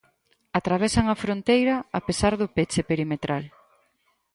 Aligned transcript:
Atravesan 0.59 1.05
a 1.09 1.15
fronteira 1.23 1.75
a 1.99 2.01
pesar 2.07 2.33
do 2.39 2.47
peche 2.55 2.81
perimetral. 2.89 3.43